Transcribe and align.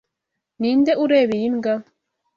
Ninde 0.59 0.91
ureba 1.03 1.33
iyi 1.37 1.49
mbwa? 1.55 1.73